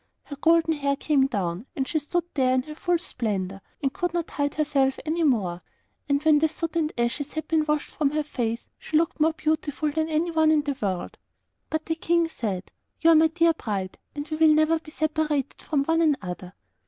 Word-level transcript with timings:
Her 0.23 0.35
golden 0.35 0.73
hair 0.73 0.95
came 0.95 1.27
down, 1.27 1.67
and 1.75 1.87
she 1.87 1.99
stood 1.99 2.23
there 2.33 2.55
in 2.55 2.63
her 2.63 2.73
full 2.73 2.97
splendour, 2.97 3.61
and 3.83 3.93
could 3.93 4.15
not 4.15 4.31
hide 4.31 4.55
herself 4.55 4.95
away 4.97 5.03
any 5.05 5.21
more. 5.21 5.61
And 6.09 6.23
when 6.23 6.39
the 6.39 6.49
soot 6.49 6.75
and 6.75 6.91
ashes 6.97 7.33
had 7.33 7.47
been 7.47 7.65
washed 7.67 7.91
from 7.91 8.09
her 8.09 8.23
face, 8.23 8.67
she 8.79 8.97
looked 8.97 9.19
more 9.19 9.33
beautiful 9.33 9.91
than 9.91 10.09
anyone 10.09 10.49
in 10.49 10.61
the 10.63 10.75
world. 10.81 11.19
But 11.69 11.85
the 11.85 11.93
King 11.93 12.27
said, 12.29 12.71
'You 12.99 13.11
are 13.11 13.15
my 13.15 13.27
dear 13.27 13.53
bride, 13.53 13.99
and 14.15 14.27
we 14.27 14.37
will 14.37 14.55
never 14.55 14.79
be 14.79 14.89
separated 14.89 15.61
from 15.61 15.83
one 15.85 16.01
another. 16.01 16.55